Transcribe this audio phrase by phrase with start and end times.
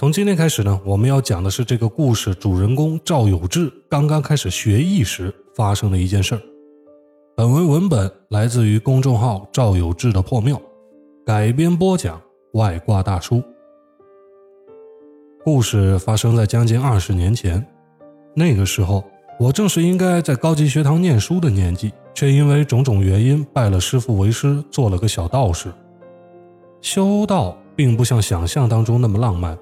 [0.00, 6.40] 从今天开始呢，我们要讲的是这个故事主人公赵有志刚刚开始学艺时发生的一件事儿。
[7.36, 10.58] 本文文本来自于公众号赵有志的破庙，
[11.26, 12.18] 改编播讲
[12.54, 13.42] 外挂大叔。
[15.44, 17.62] 故事发生在将近二十年前，
[18.34, 19.04] 那个时候
[19.38, 25.70] 我正是应该在高级学堂念书的年纪，却因为种种原因拜了师傅为师，做了个小道士。
[26.80, 29.58] 修道并不像想象当中那么浪漫。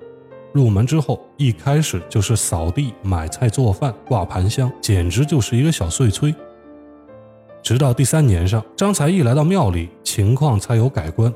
[0.53, 6.35] 入门之后，一开始就是扫地、买菜、做饭、挂盘香，简直就是一个小碎催。
[7.63, 11.33] 直到第三年上，张才艺来到庙里，情况才有改观。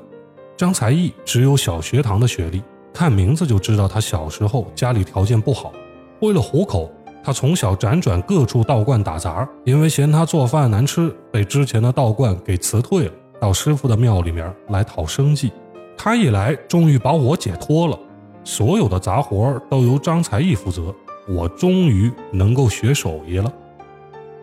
[0.57, 2.63] 张才艺只有小学堂的学历，
[2.93, 5.73] 看名字就知道他小时候家里条件不好。
[6.21, 6.91] 为了糊口，
[7.23, 15.53] 他从小辗转各处道观打杂，因为嫌他做饭难吃，被之前的道观给辞退了，到师傅的庙里面来讨生计。
[15.99, 17.99] 他一来，终于把我解脱了。
[18.45, 20.95] 所有的杂活都由张才艺负责，
[21.29, 23.53] 我终于能够学手艺了。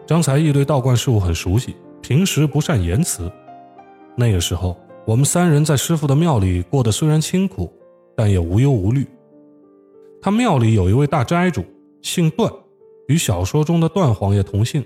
[0.08, 3.32] 张才艺对道观事务很熟悉，平时不善言辞。
[4.16, 7.72] 那个时候，我们三人在师傅的庙里过得虽然清苦，
[8.16, 9.06] 但也无忧无虑。
[10.22, 11.64] 他庙里有一位大斋主，
[12.02, 12.52] 姓段，
[13.08, 14.84] 与小说中的段皇爷同姓。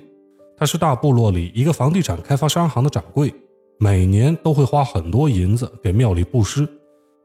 [0.55, 3.33] 他是大部落里一个房地产开发商行的掌柜，
[3.79, 6.67] 每年都会花很多银子给庙里布施。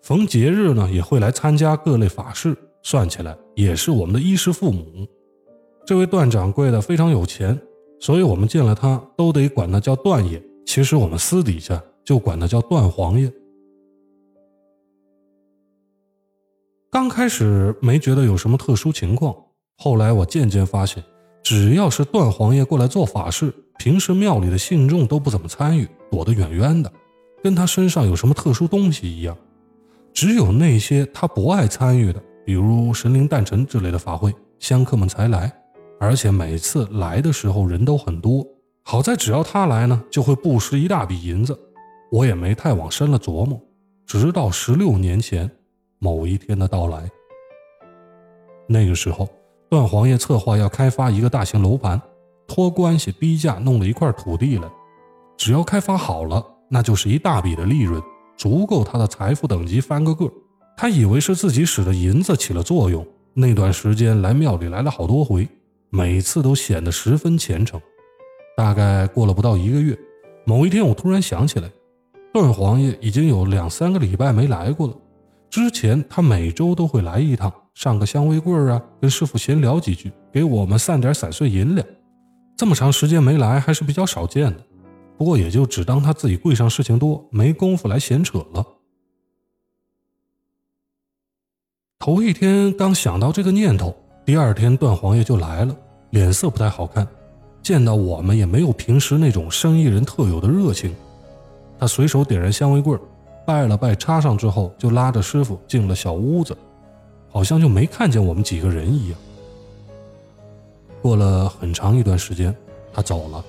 [0.03, 5.07] 逢节日呢，也会来参加各类法事，算起来也是我们的衣食父母。
[5.85, 7.59] 这位段掌柜的非常有钱，
[8.01, 10.43] 所以我们见了他都得管他叫段爷。
[10.65, 13.33] 其实我们私底下就管他叫段皇爷。
[16.91, 19.35] 刚开始没觉得有什么特殊情况，
[19.77, 21.03] 后来我渐渐发现，
[21.43, 26.91] 只要是段皇爷过来做法事，平时庙里的信众都不怎么参与，躲得远远的，
[27.43, 29.37] 跟他身上有什么特殊东西一样。
[30.21, 35.49] 只有那些他不爱参与的，比如神灵诞辰之类的法会，香客们才来，
[36.01, 38.45] 而且每次来的时候人都很多。
[38.83, 41.57] 好在只要他来呢，就会布施一大笔银子。
[42.11, 43.61] 我也没太往深了琢磨。
[44.07, 45.49] 直到十六年前
[46.01, 47.09] 某一天的到来，
[48.67, 49.29] 那个时候
[49.71, 52.03] 段皇爷策划要开发一个大型楼盘，
[52.49, 54.69] 托关系低价弄了一块土地来，
[55.37, 58.03] 只要开发好了，那就是一大笔的利润。
[58.39, 60.33] 足够他的财富等级翻个个。
[60.77, 63.07] 他以为是自己使的银子起了作用。
[63.35, 65.47] 那段时间来庙里来了好多回，
[65.91, 67.81] 每次都显得十分虔诚。
[68.57, 69.97] 大概过了不到一个月，
[70.45, 71.71] 某一天我突然想起来，
[72.33, 74.95] 段皇爷已经有两三个礼拜没来过了。
[75.51, 81.87] 之前他每周都会来一趟，上个香灰柜啊，跟师傅闲聊几句，给我们散点散碎银两。
[82.57, 84.59] 这么长时间没来，还是比较少见的。
[85.19, 88.65] 不过也就只当他自己柜上事情多，没工夫来闲扯了。
[91.99, 93.93] 头一天刚想到这个念头，
[94.25, 95.77] 第二天段皇爷就来了，
[96.11, 97.05] 脸色不太好看，
[97.61, 100.95] 见到我们也没有平时那种生意人特有的热情。
[101.81, 102.99] 他随手点燃香灰棍，
[103.45, 106.57] 拜了拜，插上之后，就拉着师傅进了小屋子，
[107.29, 109.19] 好像就没看见我们几个人一样。
[111.03, 112.55] 过了很长一段时间，
[112.93, 113.45] 他走了。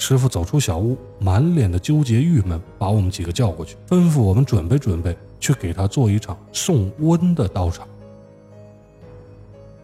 [0.00, 7.86] 师傅走出小屋，满脸的纠结郁闷，把我们几个叫过去，吩咐我们准备准备，去给他做一场送瘟的道场。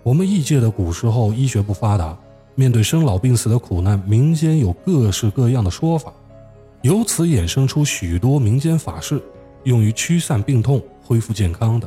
[0.02, 2.16] 我们异界的古时候医学不发达，
[2.54, 6.10] 面对生老病死的苦难，民间有各式各样的说法，
[6.80, 9.20] 由此衍生出许多民间法事，
[9.64, 11.86] 用于驱散病痛、恢复健康的。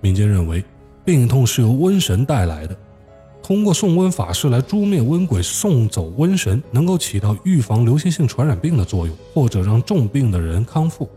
[0.00, 0.64] 民间认为，
[1.04, 2.74] 病痛是由瘟神带来的。
[3.48, 11.08] 通过送瘟法事来诛灭瘟鬼、送走瘟神，能够起到预防流行性传染病的作用，或者让重病的人康复。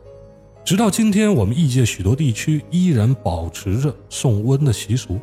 [0.63, 5.19] 直到今天，我们异界许多地区依然保持着送瘟的习俗。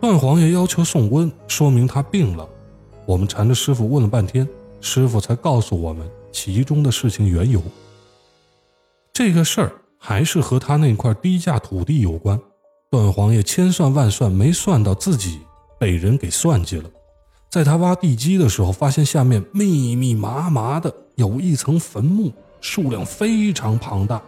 [0.00, 2.48] 段皇爷要求送瘟，说明他病了。
[3.04, 4.48] 我们缠着师傅问了半天，
[4.80, 7.60] 师傅才告诉我们其中的事情缘由。
[9.12, 12.40] 这个事儿还是和他那块低价土地有关。
[12.92, 15.40] 段皇爷千算万算，没算到自己。
[15.78, 16.88] 被人给算计了，
[17.50, 24.22] 在他挖地基的时候，发现下面密密麻麻的有一层坟墓，数量非常庞大。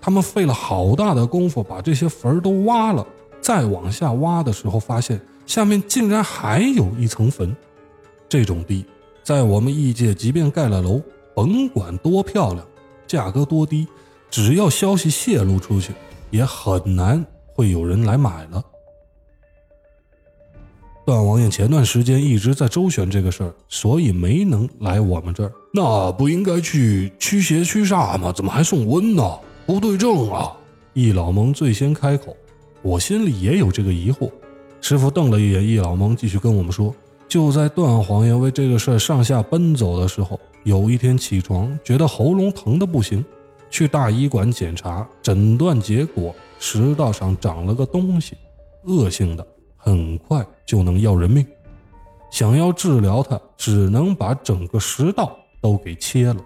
[0.00, 3.06] 他们费了好大的功夫把这些坟都挖了，
[3.40, 7.54] 再往下挖的时候，发现下面竟然还有一层坟。
[8.28, 8.84] 这种地，
[9.22, 11.00] 在我们异界，即便盖了楼，
[11.34, 12.66] 甭管多漂亮，
[13.06, 13.86] 价格多低，
[14.30, 15.92] 只要消息泄露出去，
[16.30, 18.62] 也很难会有人来买了。
[21.06, 25.52] 段王爷前段时间一直在周旋这个事儿，所以没能来我们这儿。
[25.72, 28.32] 那不应该去驱邪驱煞吗？
[28.32, 29.38] 怎么还送瘟呢？
[29.64, 30.52] 不对症啊！
[30.94, 32.36] 易老蒙最先开口，
[32.82, 34.28] 我心里也有这个疑惑。
[34.80, 36.92] 师傅瞪了一眼易老蒙，继续跟我们说
[37.28, 43.24] ：“就在段王爷为这个事儿上下奔走的时候，有一天起床觉得喉咙疼的不行，
[43.70, 48.36] 去大医馆检查，诊断结果食道上长了个东西，
[48.86, 49.46] 恶性的，
[49.86, 51.46] 很快就能要人命。
[52.28, 56.36] 想要治疗他，只能把整个食道都给切了。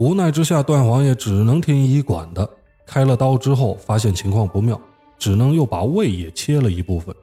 [0.00, 2.48] 无奈之下，段王爷只能听医馆的。
[2.86, 4.80] 开了刀之后，发现情况不妙，
[5.18, 7.14] 只能又把胃也切了一部分。”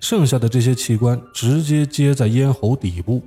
[0.00, 3.22] 剩下的这些器官直接接在咽喉底部，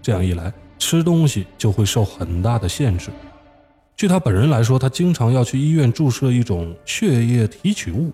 [0.00, 3.10] 这样一来，吃东西就会受很大的限制。
[3.96, 8.12] 据他本人来说，他经常要去医院注射一种血液提取物。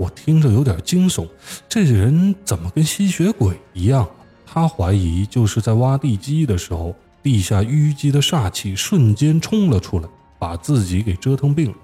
[0.00, 1.28] 我听着有点惊悚，
[1.68, 4.08] 这人怎么跟吸血鬼一样？
[4.46, 10.08] 他怀疑就是在挖地基的时候，地下淤积的煞气瞬间冲了出来，
[10.38, 11.76] 把自己给折腾病了。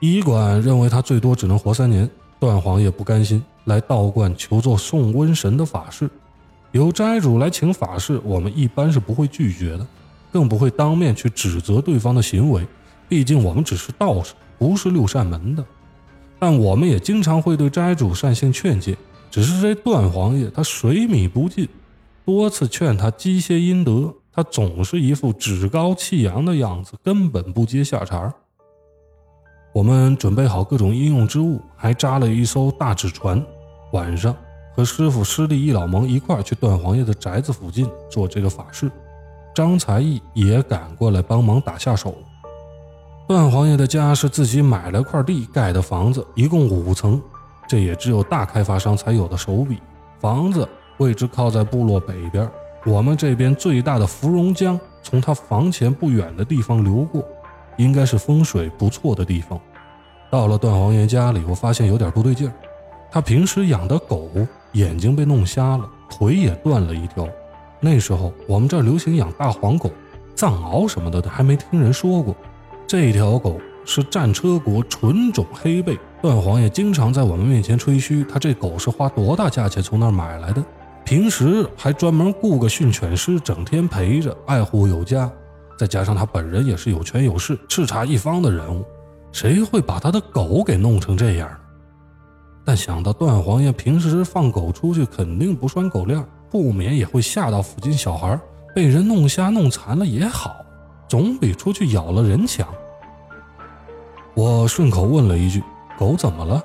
[0.00, 3.40] 医馆认为他最多只能活三年，段皇爷不甘心。
[3.66, 6.10] 来道观求做送瘟神的法事，
[6.72, 9.86] 有斋主来请法事，我们一般是不会拒绝的，
[10.32, 12.66] 更不会当面去指责对方的行为。
[13.08, 15.64] 毕竟我们只是道士，不是六扇门的。
[16.40, 18.96] 但我们也经常会对斋主善性劝诫，
[19.30, 21.68] 只是这段皇爷他水米不进，
[22.24, 28.32] 多次劝他积些阴德，他总是一副趾高气扬的样子，根本不接下茬。
[29.72, 33.44] 我们准备好各种应用之物，还扎了一艘大纸船。
[33.92, 34.34] 晚上
[34.74, 38.90] 和师傅师弟一老蒙一块去段皇爷的宅子附近做这个法事，
[39.54, 42.14] 张才义也赶过来帮忙打下手。
[43.30, 47.22] 段皇爷的家是自己买了块地盖的房子，一共五层，
[47.68, 49.78] 这也只有大开发商才有的手笔。
[50.18, 52.50] 房子位置靠在部落北边，
[52.84, 57.24] 我们这边最大的芙蓉江从他房前不远的地方流过。
[57.76, 59.60] 应该是风水不错的地方。
[60.28, 62.52] 到了段皇爷家里，我发现有点不对劲儿。
[63.12, 64.28] 他平时养的狗
[64.72, 67.28] 眼睛被弄瞎了，腿也断了一条。
[67.78, 69.88] 那时候我们这儿流行养大黄狗，
[70.34, 72.34] 藏獒什么的还没听人说过。
[72.90, 75.96] 这条狗是战车国纯种黑背。
[76.20, 80.60] 段皇爷经常在我们面前吹嘘，他这狗是花多大价钱从那儿买来的。
[81.04, 85.30] 平时还专门雇个训犬师，整天陪着，爱护有加。
[85.78, 88.84] 再加上他本人也是有权有势、叱咤一方的人物，
[89.30, 91.48] 谁会把他的狗给弄成这样？
[92.64, 96.20] 但想到段皇爷平时放狗出去肯定不拴狗链，
[96.50, 98.36] 不免也会吓到附近小孩，
[98.74, 100.56] 被人弄瞎弄残了也好，
[101.10, 102.64] 总比出去咬了人强。
[104.32, 105.60] 我顺口问了一句
[105.98, 106.62] ：“狗怎么了？”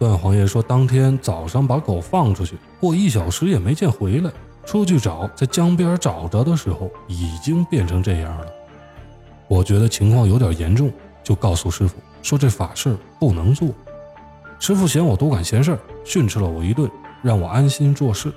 [0.00, 4.32] 段皇爷说：“当天早上把狗放出去，过一小时也没见回来。”
[4.66, 8.46] 出去找，在江边找着的时候，已经变成这样了。
[9.46, 10.92] 我觉得情况有点严重，
[11.22, 13.68] 就告诉师傅说这法事不能做。
[14.58, 16.90] 师傅嫌我多管闲事，训斥了我一顿，
[17.22, 18.32] 让我安心做事。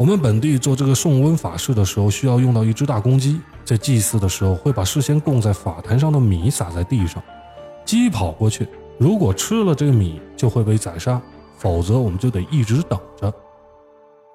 [0.00, 7.22] 我们本地做这个送瘟法事的时候，需要用到一只大公鸡，在祭祀的时候会把事先供在法坛上的米撒在地上，
[7.84, 8.66] 鸡跑过去，
[8.96, 11.20] 如果吃了这个米，就会被宰杀，
[11.58, 13.30] 否则我们就得一直等着。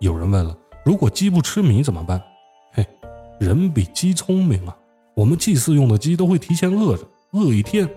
[0.01, 0.55] 有人问了。
[0.85, 2.21] 如果鸡不吃米怎么办？
[2.71, 2.85] 嘿，
[3.39, 4.77] 人比鸡聪明啊！
[5.15, 7.89] 我们祭祀用的鸡都会提前饿着，饿一天，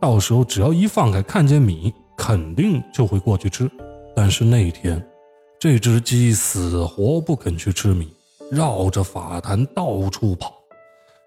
[0.00, 3.68] 到时候只要一放开，看见米，肯定就会过去吃。
[4.14, 5.04] 但是那一天，
[5.60, 8.08] 这只鸡死活不肯去吃米，
[8.48, 10.54] 绕着法坛到处跑。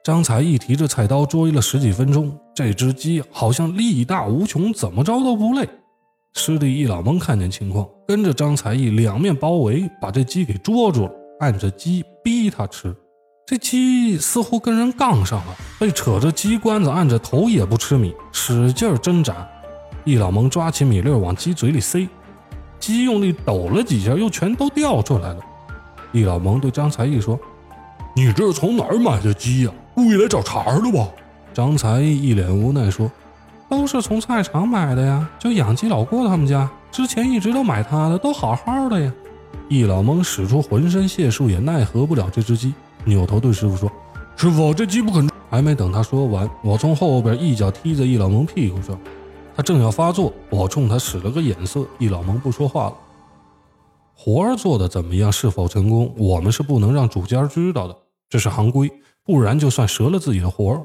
[0.05, 5.67] 张才义提着菜刀追了十几分钟，这只鸡好像力大无穷，怎么着都不累。
[6.33, 11.11] 师弟易老蒙看见情况，跟着张才义两面包围，把这鸡给捉住了，
[11.41, 12.95] 按着鸡逼他吃。
[13.45, 19.45] 这鸡似乎跟人杠上了，被扯着鸡冠子按着头也不吃米，使劲挣扎。
[20.05, 22.07] 易老蒙抓起米粒往鸡嘴里塞，
[22.81, 25.37] 鸡用力抖了几下，又全都掉出来了。
[26.11, 27.39] 易老蒙对张才义说
[28.13, 29.71] ：“你这是从哪儿买的鸡呀？
[29.95, 31.07] 故意来找茬的吧？”
[31.53, 33.09] 张才义一脸无奈说。
[33.69, 39.09] 都是从菜场买的呀，就养鸡老郭他们家之前一直都买他的，都好好的呀。
[39.69, 42.73] 易老蒙使出浑身解数也奈何不了这只鸡，
[43.05, 43.89] 扭头对师傅说
[44.35, 48.97] ：“师傅，这鸡不肯。”还没等他说完，我从后边一脚踢在易老蒙屁股上，
[49.55, 52.95] 他正要发作，我冲他使了个眼色，易老蒙不说话了。
[54.15, 57.95] 活儿做的怎么样，是否成功，我们是不能让主家知道的，
[58.29, 58.91] 这是行规，
[59.23, 60.81] 不然就算折了自己的活儿。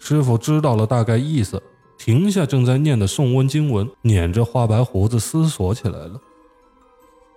[0.00, 1.62] 师傅知道了大概意思。
[1.98, 6.20] 停下正在念的宋温经文，捻着花白胡子思索起来了。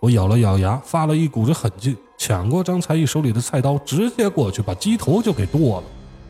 [0.01, 5.88] 我咬了咬牙，发了一股子狠劲，抢过张才义手里的菜刀，直接过去把鸡头就给剁了。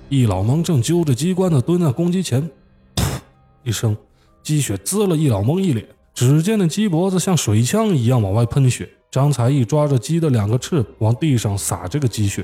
[0.09, 2.47] 易老蒙正揪着鸡冠子蹲在公鸡前，
[2.95, 3.19] 噗
[3.63, 3.97] 一声，
[4.49, 8.89] 鸡血滋了易老蒙一脸，只见那鸡脖子像水枪一样往外喷血。
[9.11, 12.43] 张才义抓着鸡的两个翅膀往地上撒这个鸡血，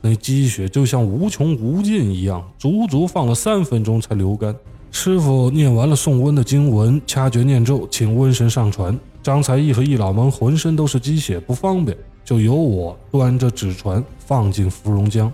[0.00, 4.52] 那鸡血就像无穷无尽一样，足足放了三分钟才流干。
[4.90, 8.98] 师傅念完了送瘟的经文，掐诀念咒，请瘟神上船。
[9.22, 15.32] 张才义和易老蒙浑身都是鸡血，不方便，就由我端着纸船放进芙蓉江。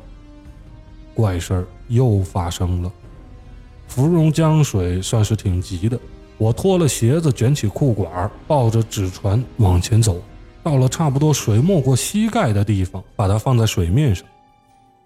[1.15, 2.93] 怪事儿又发生了，
[3.97, 5.99] 芙蓉江水算是挺急的，
[6.37, 10.21] 我脱了鞋子，卷起裤管，抱着纸船往前走。
[10.63, 14.23] 到了差不多水没过膝盖的地方，把它放在水面上。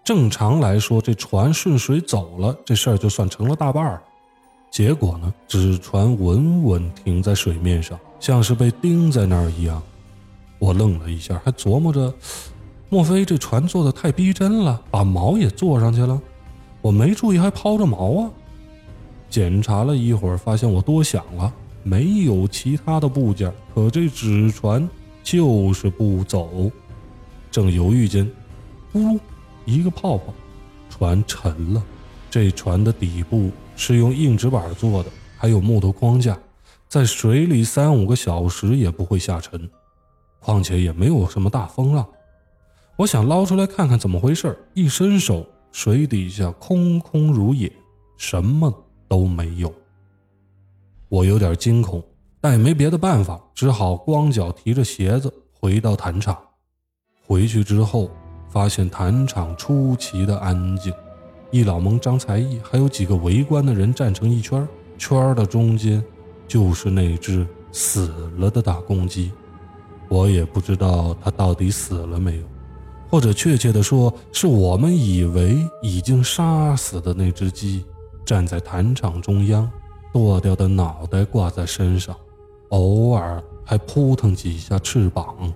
[0.03, 4.03] 正常来说，这船顺水走了，这事儿就算成了大半儿。
[4.73, 9.81] 结果呢，纸船稳稳停在水面上，像是被钉在那儿一样。
[10.59, 12.13] 我愣了一下，还琢磨着，
[12.89, 16.21] 莫非这船做的太逼真了，把锚也做上去了？
[16.81, 18.31] 我没注意，还抛着锚啊。
[19.31, 21.51] 检查了一会儿，发现我多想了，
[21.83, 24.87] 没有其他的部件，可这纸船。
[25.23, 26.73] 就是不走，
[27.51, 28.27] 正犹豫间，
[28.91, 29.21] 咕噜，
[29.67, 30.33] 一个泡泡，
[30.89, 31.83] 船沉了。
[32.31, 36.37] 这船的底部是用硬纸板做的，还有木头框架，
[36.89, 39.71] 在水里三五个小时也不会下沉，
[40.41, 42.05] 况且也没有什么大风浪。
[42.97, 47.71] 我想捞出来看看怎么回事一伸手，水底下空空如也，
[48.17, 48.73] 什么
[49.11, 49.71] 都没有。
[51.11, 52.03] 我有点惊恐。
[52.43, 56.35] 但也没别的办法，只好光脚提着鞋子回到坛场。
[57.27, 58.11] 回去之后，
[58.49, 60.91] 发现坛场出奇的安静，
[61.51, 66.03] 易老蒙、张才艺还有几个围观的人站成一圈，圈的中间
[66.49, 69.31] 就是那只死了的大公鸡。
[70.09, 72.45] 我也不知道它到底死了没有，
[73.11, 77.85] 或者确切的说，是我们以为已经杀死的那只鸡，
[78.31, 79.69] 站在坛场中央，
[80.13, 82.17] 剁掉的脑袋挂在身上。
[82.69, 85.53] 偶尔还扑腾几下翅膀。